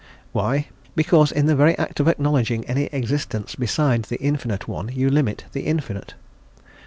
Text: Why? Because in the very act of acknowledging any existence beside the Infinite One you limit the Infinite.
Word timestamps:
Why? 0.31 0.69
Because 0.95 1.31
in 1.31 1.45
the 1.45 1.55
very 1.55 1.77
act 1.77 1.99
of 1.99 2.07
acknowledging 2.07 2.65
any 2.65 2.85
existence 2.85 3.53
beside 3.53 4.05
the 4.05 4.19
Infinite 4.19 4.67
One 4.67 4.87
you 4.89 5.11
limit 5.11 5.43
the 5.51 5.61
Infinite. 5.67 6.15